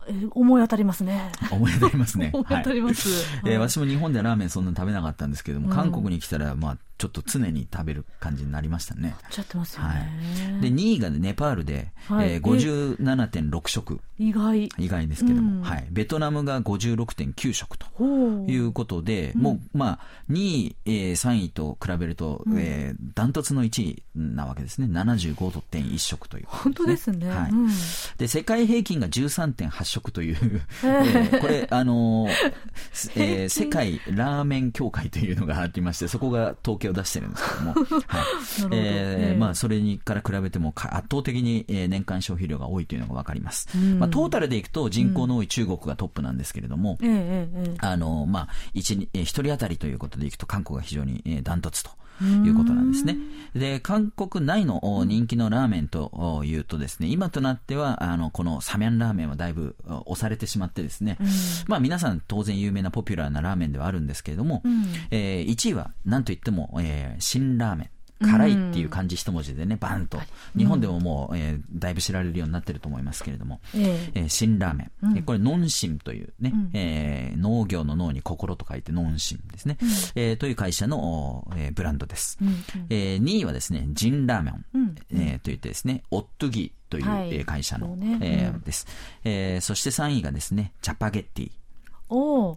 [0.09, 1.31] えー思い当たりますね。
[1.51, 2.31] 思い当たりますね。
[2.35, 9.17] 思い当たりますはいえーはい私も日本ではラーメンそんなに食べなかったんですけども、うん韓国に来たら、まあ、ちょっと常に食べる感じになりましたね。
[9.31, 10.59] ちゃってますよはね。
[10.59, 10.63] い。
[10.63, 14.01] で、2位がネパールで、はいえー57.6食。
[14.19, 14.69] 意外。
[14.79, 15.87] 意外ですけども、うんはい。
[15.91, 17.87] ベトナムが56.9食と。
[18.49, 19.99] いうことで、もう、まあ、
[20.31, 24.87] 2位、えー3位と比べると、えーダントツの1位なわけですね。
[24.87, 27.29] 75.1食ということ本当ですね。
[27.29, 27.69] はいうん
[28.19, 32.31] で、世界平均が13.8食という、えーこれ、あのー
[33.17, 37.75] えー世界ラーメン協会というのがありまして、そこが統計を出してるんですけども、
[38.09, 38.27] はい。
[38.73, 39.35] えええ。
[39.35, 43.69] ーまあ、それにから比べてもか圧倒的にえー年間消費量が多いというのがわかります。
[43.99, 47.77] まあ、トータルでいくと人口の多い中国がトップなんですけれども、ええええええ。
[47.79, 51.91] あの、まあ、一に、えー一人当たりということでいくと、韓国が非常にえーダントツと
[52.45, 53.17] いうことなんですね。
[53.55, 61.19] で、韓国内のお人気のラーメンとおいうとですね、今となっては、あの、このサミャンラーメンはだいぶお押されてしまってですね、
[61.67, 64.63] まあ皆さん当然有名なポピュラーなラーメンではあるんですけれども、
[65.11, 67.89] えー1位は何と言っても、えー新ラーメン。
[68.23, 70.21] 辛いっていう漢字一文字でね、バンと。
[70.57, 74.21] 日本でももう、えーだいぶ知られるようになってると思いますけれども、ええ。
[74.21, 75.17] えー新ラーメン。
[75.17, 79.77] えーこれ、ノンシンというね、えー農業の農に心と書いてノンシンですね。
[80.15, 80.99] えーという会社の、
[81.49, 82.39] おえーブランドです。
[82.89, 84.95] えー2位はですね、ジンラーメン、うん。
[85.13, 88.13] えーといってですね、オットギという、会社の、そうね。
[88.15, 88.23] うん。
[88.23, 88.87] えーです、
[89.25, 91.51] えーそして3位がですね、チャパゲッティ。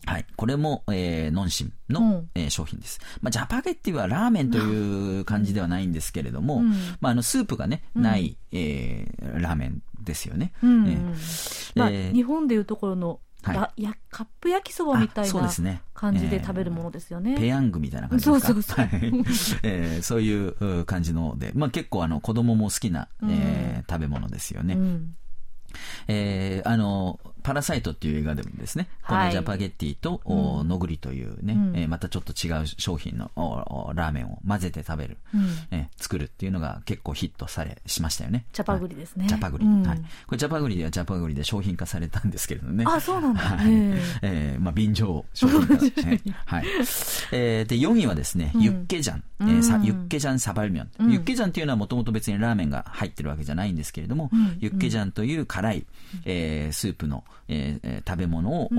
[0.06, 0.26] はい。
[0.36, 2.30] これも、えー、ノンシンの、うん。
[2.36, 3.00] えー商品です。
[3.22, 6.72] まあ、ジャパゲッティはラーメンという感じではないんですけれども、うん。
[7.02, 10.52] まあ、あの、スープがね、ない、えーラーメンですよね。
[10.64, 10.88] うん。
[10.88, 11.80] えー。
[11.80, 13.56] まあ、えー日本でいうところの、はい。
[13.58, 15.52] らやカップ焼きそばみたいな
[15.94, 17.36] 感じで食べるものですよね。
[17.38, 18.48] ペヤングみたいな感じですか？
[18.48, 18.86] そうそうそう。
[18.86, 18.90] はい。
[19.62, 24.74] えーそういうう感じので、まあ結構あの子供も好きな、えー食べ物ですよね。
[24.74, 25.16] うん。
[26.08, 38.46] えーあの、パラサイトっていう映画でもですね、こはいのジャパゲッティと、おノグリというね、うんえーまたちょっと違う商品のおおラーメンを混ぜて食べる、うんえー作るっていうのが結構ヒットされ、しましたよね。
[38.52, 39.28] チャパグリですね。
[39.28, 39.66] ジャパグリ。
[39.66, 39.98] うんはい。
[40.26, 42.84] これジャパグリではジャパグリで商品化されたんですけれどね。
[42.88, 43.40] あ、そうなんだ。
[43.42, 43.68] はい。
[43.72, 45.74] ええーまあ、便乗商品化、
[46.10, 46.66] ねはい。
[47.32, 49.24] えーで、4位はですね、ユッケジャン。
[49.42, 51.12] えーさユッケジャンサバルミョン。
[51.12, 54.30] ユッケジャンっていうのはもともと別にラーメンが入ってるわけじゃないんですけれども、
[54.60, 55.86] ユッケジャンという辛い、
[56.26, 58.70] えースープの、えーえー食べ物を、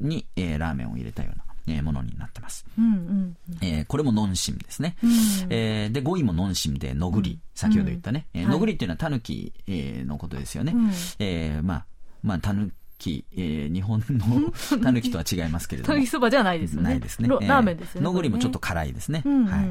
[0.00, 2.64] に、えーラーメンを入れたような、えーものになってます。
[2.78, 4.96] えうんうんえーこれもノンシムですね。
[5.02, 5.10] うん
[5.50, 7.38] えーで、5位もノンシムで、のぐり。
[7.54, 8.26] 先ほど言ったね。
[8.34, 10.72] えーはいのぐりっていうのはタヌキ、えーのことですよね。
[10.74, 11.86] うんえーまあ、
[12.22, 16.08] まあ、タヌキ、えー日本の タヌキとは違いますけれどもたぬき。
[16.08, 16.90] そばじゃないですよね。
[16.90, 17.28] ないですね。
[17.28, 18.04] ラーメンですよね。
[18.04, 19.22] のぐりもちょっとこ辛いですね。
[19.24, 19.70] はい。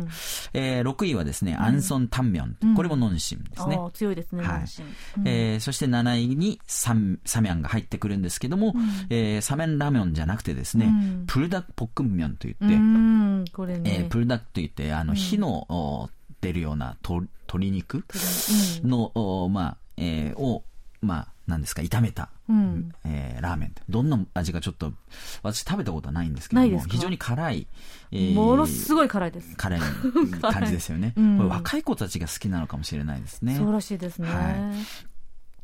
[0.54, 2.76] えー6位はですね、アンソンタンミョン。
[2.76, 3.78] これもノンシムですね。
[3.94, 4.66] 強いですね、はい
[5.26, 8.74] えーそして7位にサンサミャンが入ってくるんですけども、
[9.10, 14.08] えーサメンラーメンじゃなくてですね、うんプルダックポックンミョンといって、うん、これえーね。
[14.10, 16.10] プルダックといって、あの、火の、お
[16.40, 18.04] 出るようなと鶏肉
[18.84, 20.64] の、おまあ、えーを、
[21.02, 23.76] まあ、なんですか、炒めた、うんえーラーメン。
[23.90, 24.92] どんな味かちょっと、
[25.44, 27.68] 私食べたことはないんですけども、非常に辛い、
[28.12, 29.56] えーものすごい辛いです。
[29.56, 29.80] 辛い
[30.42, 31.14] 感じですよね。
[31.16, 33.56] うんこれ若い子たちが好きなのかもしれないですね。
[33.56, 34.28] そうらしいですね。
[34.28, 34.74] は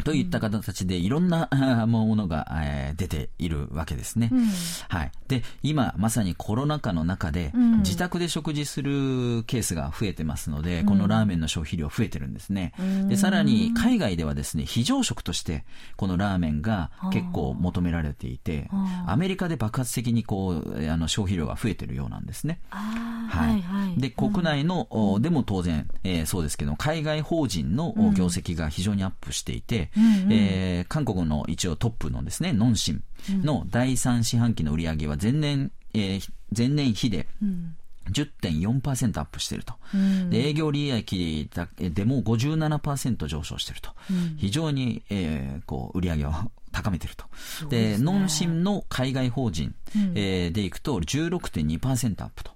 [0.04, 1.48] といった形でいろんな
[1.82, 4.30] あものが、えー出ているわけですね。
[4.32, 4.48] うん
[4.88, 5.12] はい。
[5.28, 12.74] で、今まさにコロナ禍の中で、うん自宅で食事するケースが増えてますので、このラーメンの消費量増えてるんですね。
[12.80, 15.66] うんで、さらに海外ではですね、非常食として、
[15.96, 22.60] このラーメンが結構求められていては、あアメリカで爆発的にこう、あの消費量が増えてるようなんですね。
[22.70, 24.00] はいはい。
[24.00, 33.04] で、国内の、おでも当然、えーそうですけど、海外法人のお業績が非常にアップしていて、うんうんえー韓国の一応トップのですね、ノンシン
[33.44, 37.76] の第3四半期の売り上げは前年、えー前年比でうん
[38.12, 39.74] 10.4%アップしていると。
[39.94, 43.92] うんで営業利益でも57%上昇していると。
[44.38, 46.34] 非常に、えーこう、売り上げを
[46.72, 47.26] 高めていると。
[47.70, 49.74] で、ノンシンの海外法人、
[50.16, 52.52] えーでいくと16.2%アップと。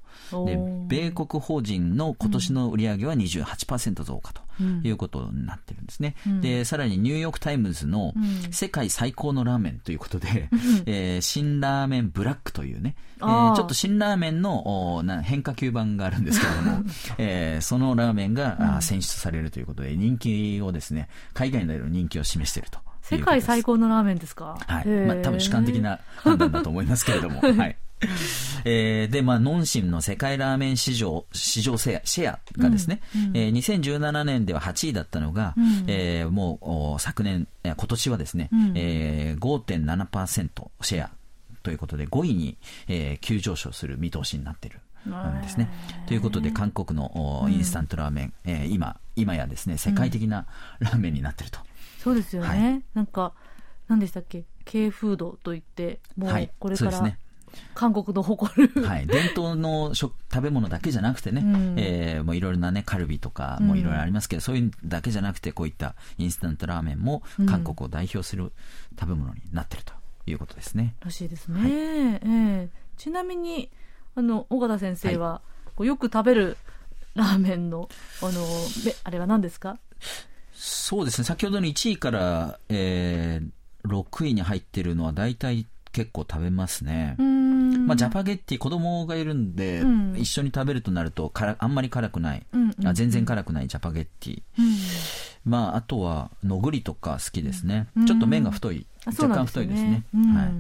[0.46, 0.58] で
[0.88, 4.42] 米国法人の今年の売り上げは28%増加と
[4.84, 6.16] いうことになってるんですね。
[6.42, 8.14] で、さらにニューヨークタイムズの
[8.52, 10.50] 世界最高のラーメンということで、
[10.86, 16.84] えー辛ラーメンブラックというね、えーちょっと辛ラーメンのおな変化球版があるんですけれども、
[17.18, 22.80] えーそのラーメンが、選出されるということで、人気をですね、海外での人気を示していると。
[23.02, 24.58] 世界最高のラーメンですか？
[24.68, 24.88] はい。
[24.88, 27.40] まあ、多分主観的な判断だと思いますけれども。
[27.56, 27.78] はい。
[28.66, 33.02] えーで、まあ、農心の世界ラーメン市場、市場シェアシェアがですね、
[33.34, 35.56] えー2017年では8位だったのが、
[35.88, 41.12] えーもうお昨年、えー今年はですね、えー5.7%シェア
[41.64, 44.80] ということで5位に、えー急上昇する見通しになっている。
[45.10, 45.70] んですね。
[46.06, 50.46] ということで、韓国のおインスタントラーメン、えー今、今やですね、世界的な
[50.80, 51.60] ラーメンになっていると。
[52.00, 52.84] そうですよね、はい。
[52.94, 53.34] なんか
[53.88, 56.52] 何でしたっけ？K フードといってもうはい。
[56.60, 57.20] これからそうですね
[57.74, 61.76] 韓国の誇る、はい、伝統の食食べ物だけじゃなくてね、うん。
[61.78, 68.52] えーもういろいろなね、カルビとか、もういろいろありますけど、そういうだけじゃなくて、こういったインスタントラーメンも韓国を代表する
[69.00, 69.94] 食べ物になってると
[70.26, 70.96] いうことですね。
[71.04, 72.70] らしいですね、ええ。
[72.98, 73.70] ちなみに
[74.16, 75.42] あの尾形先生は、
[75.76, 76.58] こうよく食べる
[77.16, 77.90] ラーメンの
[78.22, 78.32] あの
[78.86, 79.78] べあれは何ですか？
[80.54, 87.16] そうですね、先ほどの1位から、えー、6位に入ってるのは大体結構食べますね。
[87.20, 87.37] うーん
[87.88, 92.46] まあ、ジャパゲッティ、子供がいるんで、うん一緒に食べるとなるとから、あんまり辛くない、
[92.86, 94.42] あ全然辛くないジャパゲッティ。
[94.60, 94.76] うん
[95.46, 97.88] まあ、あとは、のぐりとか好きですね。
[97.96, 98.86] うんちょっと麺が太い。
[99.06, 100.04] 若干太いですね。
[100.14, 100.52] うんはい。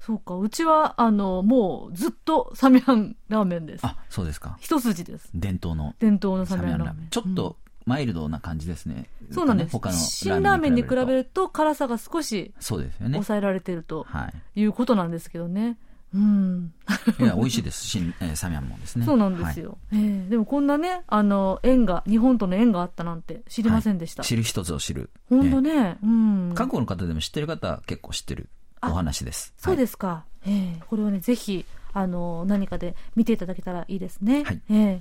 [0.00, 4.56] そうかうちはあのもうずっとサミャンラーメンですあ、そうですか。
[4.60, 6.84] 一筋です伝統の伝統のササミャンラーメン。
[6.84, 9.06] ミャンラーメンちょっとマイルドな感じですね。
[9.30, 9.72] そうなんです。
[9.72, 13.14] 他の辛ラーメンに比べとると辛さが少しそうですよね。
[13.14, 14.60] 抑えられてるとはい。
[14.60, 15.76] いうことなんですけどね。
[16.14, 16.72] うん。
[17.18, 17.86] いや、美味しいです。
[17.86, 19.04] 新、えーサミャンもですね。
[19.04, 19.78] そうなんですよ。
[19.92, 24.22] ええでもこんなね、あの、縁が、日本との縁があったなんて知りませんでした。
[24.22, 25.10] はい知る一つを知る。
[25.28, 26.52] 本当ねね、うん。
[26.54, 28.48] 韓国の方でも知ってる方は結構知ってる
[28.82, 29.52] お話です。
[29.58, 29.78] そうす。
[29.78, 30.24] ですか。
[30.46, 34.44] ええこれをね、ぜひ、あの、何かで見ていただけたらいいですね。
[34.44, 35.00] はいええ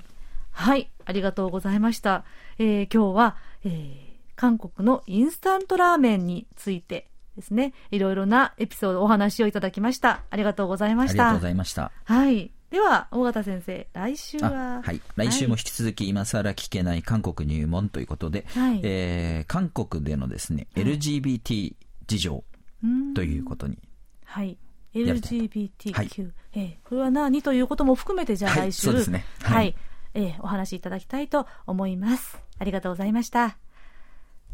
[0.51, 2.23] はい、ありがとうございました。
[2.57, 7.07] ええ今日は、ええ韓国のインスタントラーメンについて
[7.37, 10.23] ですね、いろいろなエピソード、お話をいただきました。
[10.29, 11.43] ありがとうございましたありがとうご。
[11.43, 11.91] ざいました。
[12.03, 12.51] はい。
[12.71, 14.99] では、尾形先生、来週あははい。
[15.15, 21.75] 来週も引き続き今更聞けない韓国入門ということで、はいえー韓国でのですね、LGBT
[22.07, 22.43] 事情
[22.83, 23.77] うんということに、
[24.25, 24.57] はい。
[24.93, 26.09] LGBTQ、はい
[26.53, 29.75] えーこれは何ということも含めて、じゃあはい来週、そうですねは、はいい
[30.15, 32.37] えーお話しいただきたいと思います。
[32.59, 33.57] ありがとうございました。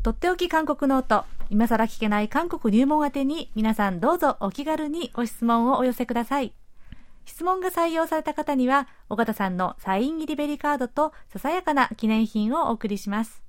[0.03, 6.53] とっておき韓国ノート、今更聞けない韓国入門宛てに、皆さんどうぞお気軽にご質問をお寄せください。
[7.23, 13.43] 質問が採用された方には、尾形さんのサイン入りベリカードと、ささやかな記念品をお送りします。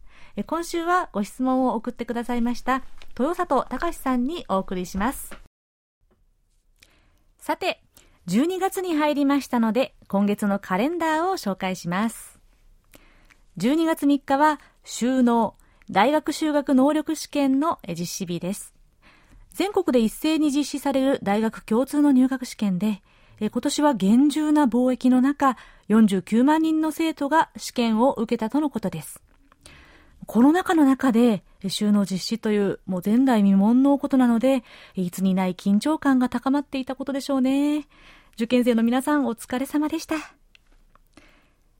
[0.46, 2.84] 今週はご質問を送ってくださいました、
[3.18, 5.36] 豊里隆さんにお送りします。
[7.36, 7.82] さて、
[8.28, 12.38] 12月に入りましたので、今月のカレンダーを紹介します。
[13.58, 15.56] 12月3日は、収納、
[15.90, 18.72] 大学修学能力試験の実施日です。
[19.52, 23.02] 全国で一斉に実施される大学共通の入学試験で、
[23.38, 25.58] 今年は厳重な貿易の中、
[25.90, 29.20] 49万人の生徒が試験を受けたとのことです。
[30.26, 34.64] コロナ禍の中で収納実施というもう前代未聞のことなので、
[34.94, 37.86] いつにない緊張感が高まっていたことでしょうね。
[38.36, 40.16] 受験生の皆さんお疲れ様でした。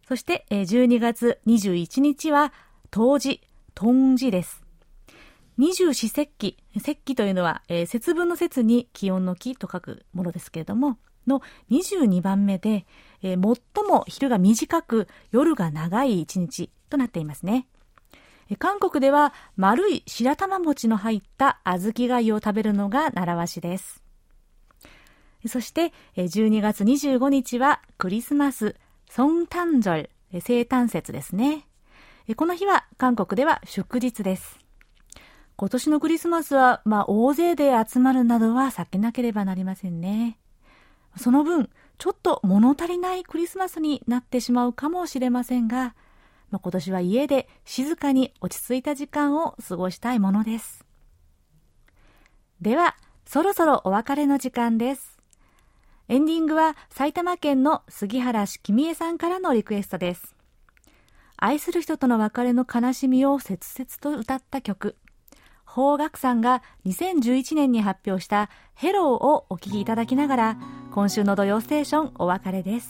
[0.07, 2.53] そして12月21日は
[2.91, 3.19] 冬
[3.75, 4.63] 至、冬至です。
[5.57, 12.87] 二十四節気、節気というのは、えー節分の節に気温の気と書くものですけれども、の22番目で、
[13.23, 17.67] えー最も昼が短く夜が長い一日となっていますね。
[18.51, 24.03] え韓国では丸い白玉餅の入った小豆がを食べるのが習わしです。
[25.47, 28.77] そして12月25日はクリスマス、
[29.11, 30.11] ソンタンジョル、
[30.41, 31.67] 生誕節ですね。
[32.33, 34.59] この日は韓国では祝日です。
[35.57, 40.39] 今年のクリスマスは、まあ、大勢で集まるなどは避けなければなりませんね。
[41.19, 41.69] その分、
[41.99, 45.95] ちょっと物足りないクリスマスになってしまうかもしれませんが、
[46.51, 50.87] まあ、今年は家で静かに落ち着いた時間を過ごしたいものです。
[52.63, 52.97] では、
[53.27, 55.19] そろそろお別れの時間です。
[56.09, 60.34] エンディングは埼玉県の杉原しきみえさんからのリクエストです。
[61.44, 64.96] 愛する人との別れの悲しみを切々と歌った曲。
[65.66, 70.58] 邦楽さんが2011年に発表したヘローをお聴きいただきながら、
[70.92, 72.90] 今週の土曜ステーションお別れです。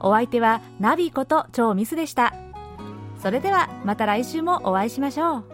[0.00, 2.34] お相手はナビこと超ミスでした。
[3.20, 5.44] それではまた来週もお会いしましょう。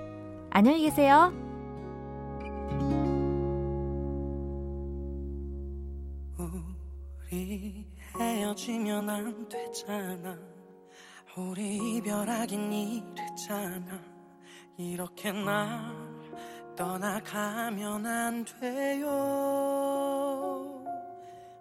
[0.51, 1.33] 안녕히계세요。
[7.33, 7.87] 우리
[8.21, 10.39] 헤어지면 안 되잖아
[11.40, 13.98] 우리 이별하긴 이르잖아.
[14.78, 15.80] 이렇게 날
[16.76, 19.08] 떠나가면 안 돼요.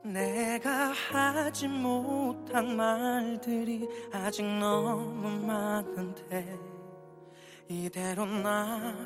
[0.03, 6.59] 내가 하지 못한 말들이 아직 너무 많은데
[7.69, 8.97] 이대로 날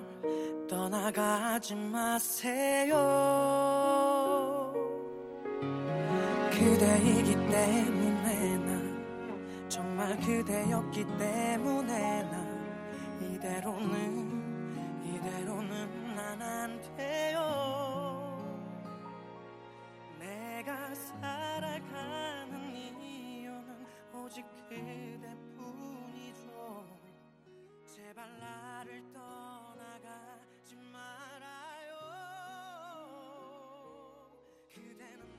[0.68, 2.96] 떠나가지 마세요.
[6.50, 8.01] 그대이기 때문에
[10.24, 17.40] 그대였기 때문에 난 이대로는 이대로는 난 안 돼요.
[20.18, 22.70] 내가 살아가는
[23.00, 26.46] 이유는 오직 그대뿐이죠.
[27.84, 31.92] 제발 나를 떠나가지 말아요.
[34.72, 35.31] 그대는